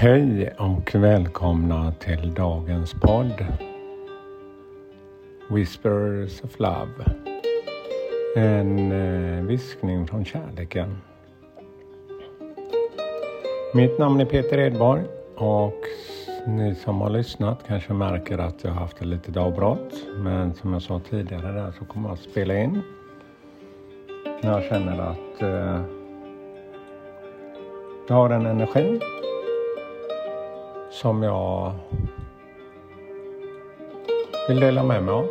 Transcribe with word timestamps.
Hej 0.00 0.50
och 0.58 0.94
välkomna 0.94 1.92
till 1.92 2.34
dagens 2.34 2.94
podd 2.94 3.46
Whispers 5.50 6.40
of 6.44 6.60
Love. 6.60 7.04
En 8.36 8.92
eh, 8.92 9.44
viskning 9.44 10.06
från 10.06 10.24
kärleken. 10.24 10.98
Mitt 13.74 13.98
namn 13.98 14.20
är 14.20 14.24
Peter 14.24 14.58
Edborg 14.58 15.02
och 15.36 15.80
ni 16.46 16.74
som 16.74 17.00
har 17.00 17.10
lyssnat 17.10 17.64
kanske 17.66 17.92
märker 17.92 18.38
att 18.38 18.64
jag 18.64 18.70
har 18.70 18.80
haft 18.80 19.00
ett 19.00 19.06
litet 19.06 19.36
avbrott. 19.36 19.94
Men 20.16 20.54
som 20.54 20.72
jag 20.72 20.82
sa 20.82 21.00
tidigare 21.10 21.52
där 21.52 21.72
så 21.78 21.84
kommer 21.84 22.08
jag 22.08 22.14
att 22.14 22.30
spela 22.30 22.58
in 22.58 22.82
när 24.42 24.52
jag 24.52 24.62
känner 24.62 24.98
att 24.98 25.42
eh, 25.42 25.82
jag 28.08 28.16
har 28.16 28.28
den 28.28 28.46
energin 28.46 29.00
som 30.98 31.22
jag 31.22 31.72
vill 34.48 34.60
dela 34.60 34.82
med 34.82 35.02
mig 35.02 35.14
av. 35.14 35.26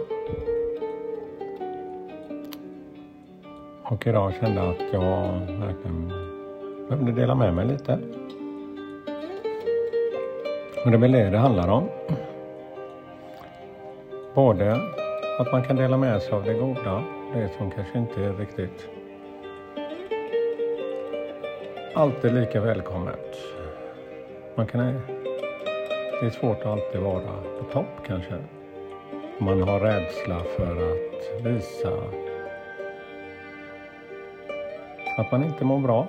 Och 3.84 4.08
idag 4.08 4.34
kände 4.34 4.62
jag 4.62 4.70
att 4.70 4.94
jag 4.94 5.02
verkligen 5.60 6.14
behövde 6.90 7.12
dela 7.12 7.36
med 7.36 7.54
mig 7.54 7.68
lite. 7.68 8.00
Och 10.86 10.92
det 10.92 10.98
är 10.98 11.02
väl 11.02 11.12
det 11.12 11.30
det 11.30 11.38
handlar 11.38 11.68
om. 11.68 11.90
Både 14.36 14.72
att 15.40 15.52
man 15.52 15.64
kan 15.64 15.76
dela 15.76 15.98
med 15.98 16.22
sig 16.22 16.34
av 16.34 16.44
det 16.44 16.54
goda, 16.54 17.04
det 17.34 17.50
som 17.58 17.72
kanske 17.72 17.98
inte 17.98 18.24
är 18.24 18.34
riktigt 18.34 18.90
alltid 21.94 22.34
lika 22.34 22.62
välkommet. 22.62 23.38
Man 24.56 24.68
kan 24.68 24.80
det 26.20 26.26
är 26.26 26.30
svårt 26.30 26.60
att 26.60 26.66
alltid 26.66 27.02
vara 27.02 27.42
på 27.60 27.64
topp 27.72 28.08
kanske. 28.08 28.38
Man 29.40 29.62
har 29.62 29.80
rädsla 29.80 30.40
för 30.40 30.92
att 30.92 31.46
visa 31.46 31.92
att 35.18 35.32
man 35.32 35.44
inte 35.44 35.66
mår 35.66 35.80
bra. 35.80 36.08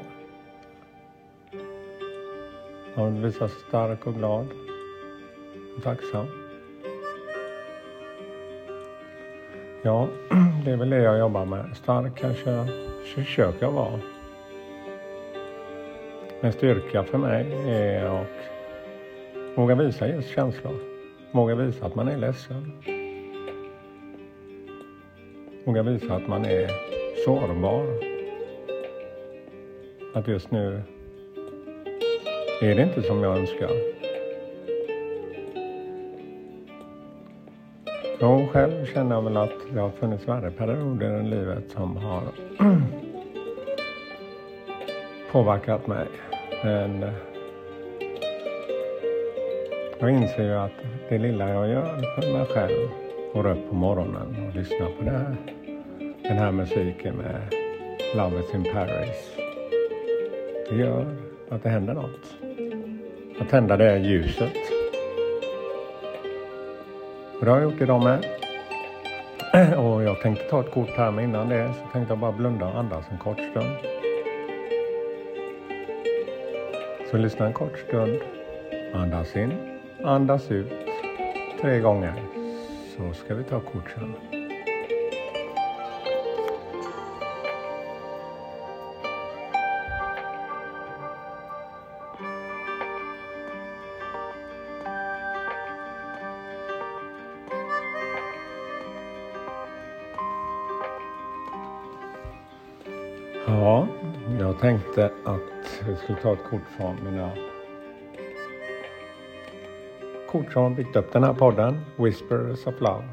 Man 2.95 3.15
vill 3.15 3.23
visa 3.23 3.49
sig 3.49 3.59
stark 3.69 4.07
och 4.07 4.15
glad 4.15 4.47
och 5.77 5.83
tacksam. 5.83 6.27
Ja, 9.83 10.09
det 10.65 10.71
är 10.71 10.77
väl 10.77 10.91
det 10.91 11.03
jag 11.03 11.19
jobbar 11.19 11.45
med. 11.45 11.77
Stark 11.77 12.17
kanske 12.17 12.67
försöker 13.15 13.67
jag 13.67 13.73
vara. 13.73 14.01
Men 16.41 16.53
styrka 16.53 17.05
för 17.05 17.19
mig 17.19 17.47
är 17.67 18.05
att 18.05 18.58
Våga 19.59 19.75
visa 19.75 20.09
just 20.09 20.29
känslor. 20.29 20.75
Våga 21.33 21.55
visa 21.55 21.87
att 21.87 21.95
man 21.95 22.09
är 22.09 22.17
ledsen. 22.17 22.73
Våga 25.65 25.83
visa 25.83 26.15
att 26.15 26.29
man 26.29 26.45
är 26.45 26.71
sårbar. 27.25 27.87
Att 30.15 30.29
just 30.29 30.51
nu 30.51 30.83
är 32.61 32.75
det 32.75 32.83
inte 32.83 33.03
som 33.03 33.23
jag 33.23 33.39
önskar. 33.39 33.71
Jag 38.21 38.51
själv 38.51 38.87
känner 38.87 39.21
väl 39.21 39.37
att 39.37 39.75
det 39.75 39.81
har 39.81 39.91
funnits 39.91 40.29
värre 40.29 40.51
perioder 40.51 41.21
i 41.21 41.23
livet 41.23 41.71
som 41.71 41.97
har 41.97 42.23
påverkat 45.33 45.87
mig. 45.87 46.07
Men 46.65 47.05
jag 50.01 50.11
inser 50.11 50.43
ju 50.43 50.55
att 50.55 50.73
det 51.09 51.19
lilla 51.19 51.49
jag 51.49 51.69
gör 51.69 52.21
för 52.21 52.33
mig 52.33 52.47
själv, 52.47 52.89
går 53.35 53.47
upp 53.47 53.69
på 53.69 53.75
morgonen 53.75 54.49
och 54.49 54.57
lyssnar 54.57 54.87
på 54.87 55.05
det 55.05 55.11
här, 55.11 55.37
den 56.23 56.39
här 56.39 56.53
musiken 56.53 57.15
med 57.17 57.55
Love 58.17 58.41
is 58.41 58.55
in 58.55 58.65
Paris. 58.65 59.37
Det 60.71 60.77
gör 60.77 61.17
att 61.49 61.63
det 61.63 61.69
händer 61.69 61.95
något. 61.95 62.37
Att 63.41 63.49
tända 63.49 63.77
det 63.77 63.99
ljuset. 63.99 64.53
Och 67.39 67.45
det 67.45 67.51
har 67.51 67.61
jag 67.61 67.73
gjort 67.73 67.81
idag 67.81 68.03
med. 68.03 68.25
Och 69.79 70.03
jag 70.03 70.21
tänkte 70.21 70.45
ta 70.45 70.61
ett 70.61 70.71
kort 70.71 70.91
här, 70.97 71.11
men 71.11 71.25
innan 71.25 71.49
det 71.49 71.75
så 71.75 71.93
tänkte 71.93 72.13
jag 72.13 72.19
bara 72.19 72.33
blunda 72.33 72.67
och 72.67 72.79
andas 72.79 73.05
en 73.11 73.19
kort 73.19 73.41
stund. 73.51 73.77
Så 77.11 77.17
lyssna 77.17 77.47
en 77.47 77.53
kort 77.53 77.79
stund. 77.79 78.19
Andas 78.95 79.37
in. 79.37 79.78
Andas 80.05 80.51
ut 80.51 80.73
tre 81.61 81.81
gånger. 81.81 82.13
Så 82.97 83.13
ska 83.13 83.35
vi 83.35 83.45
ta 83.45 83.61
kort 83.61 83.91
sen. 83.95 84.15
Ja, 103.47 103.87
jag 104.41 104.61
tänkte 104.61 105.05
att 105.25 105.83
vi 105.89 105.97
skulle 105.97 106.19
ta 106.19 106.33
ett 106.33 106.45
kort 106.51 106.63
från 106.77 107.05
mina 107.05 107.31
kort 110.31 110.53
som 110.53 110.63
har 110.63 110.71
byggt 110.71 110.97
upp 110.97 111.13
den 111.13 111.25
här 111.25 111.33
podden, 111.33 111.81
Whispers 111.97 112.67
of 112.67 112.81
Love. 112.81 113.05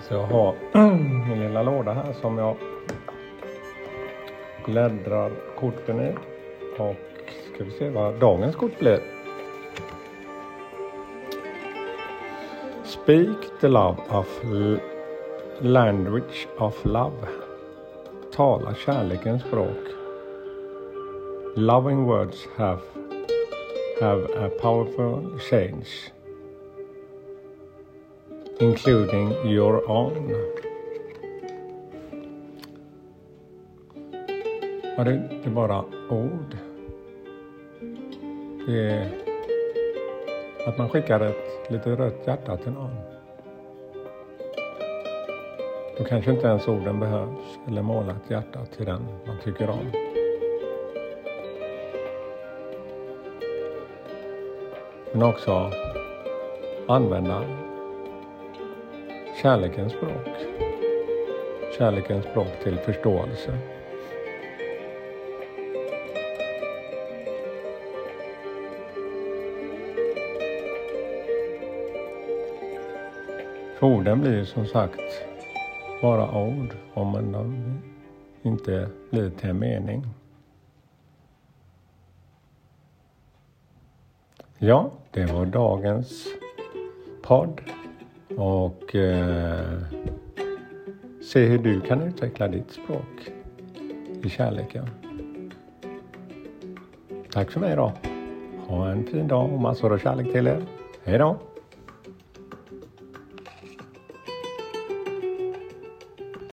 Så 0.00 0.14
jag 0.14 0.22
har 0.22 0.54
min 1.28 1.40
lilla 1.40 1.62
låda 1.62 1.92
här 1.92 2.12
som 2.12 2.38
jag 2.38 2.56
bläddrar 4.64 5.30
korten 5.58 6.00
i. 6.00 6.14
Och 6.78 6.96
ska 7.54 7.64
vi 7.64 7.70
se 7.70 7.90
vad 7.90 8.14
dagens 8.14 8.56
kort 8.56 8.78
blir. 8.78 9.00
Speak 12.84 13.60
the 13.60 13.68
love 13.68 13.96
of 14.10 14.42
language 15.60 16.48
of 16.58 16.84
love. 16.84 17.28
Tala 18.32 18.74
kärlekens 18.74 19.42
språk. 19.42 19.86
Loving 21.56 22.04
words 22.04 22.48
have 22.56 22.80
have 24.00 24.24
a 24.36 24.50
powerful 24.60 25.38
change, 25.38 26.12
including 28.60 29.32
your 29.46 29.90
own. 29.90 30.34
Och 34.98 35.04
det, 35.04 35.10
är 35.10 35.32
inte 35.32 35.50
bara 35.50 35.84
ord. 36.10 36.56
Det 38.66 38.90
är 38.90 39.08
att 40.66 40.78
man 40.78 40.88
skickar 40.88 41.20
ett 41.20 41.70
lite 41.70 41.90
rött 41.90 42.26
hjärta 42.26 42.56
till 42.56 42.72
någon. 42.72 42.96
Då 45.98 46.04
kanske 46.04 46.30
inte 46.30 46.46
ens 46.46 46.68
orden 46.68 47.00
behövs, 47.00 47.58
eller 47.68 47.82
måla 47.82 48.12
ett 48.12 48.30
hjärta 48.30 48.66
till 48.76 48.86
den 48.86 49.02
man 49.26 49.36
tycker 49.44 49.70
om. 49.70 50.15
Men 55.16 55.28
också 55.28 55.70
använda 56.88 57.44
kärlekens 59.42 59.92
språk. 59.92 60.28
Kärlekens 61.78 62.24
språk 62.24 62.46
till 62.62 62.78
förståelse. 62.78 63.58
För 73.78 73.86
orden 73.86 74.20
blir 74.20 74.44
som 74.44 74.66
sagt 74.66 75.24
bara 76.02 76.38
ord 76.38 76.76
om 76.94 77.12
de 77.32 77.78
inte 78.42 78.88
blir 79.10 79.30
till 79.30 79.50
en 79.50 79.58
mening. 79.58 80.06
Ja, 84.58 84.90
det 85.10 85.26
var 85.26 85.46
dagens 85.46 86.26
podd. 87.22 87.60
Och 88.36 88.94
eh, 88.94 89.78
se 91.22 91.44
hur 91.44 91.58
du 91.58 91.80
kan 91.80 92.02
utveckla 92.02 92.48
ditt 92.48 92.70
språk 92.70 93.30
i 94.22 94.28
kärleken. 94.28 94.90
Tack 97.32 97.50
för 97.50 97.60
mig 97.60 97.76
då. 97.76 97.92
Ha 98.66 98.90
en 98.90 99.06
fin 99.06 99.28
dag 99.28 99.52
och 99.52 99.60
massor 99.60 99.92
av 99.92 99.98
kärlek 99.98 100.32
till 100.32 100.46
er. 100.46 100.62
Hej 101.04 101.18
då! 101.18 101.36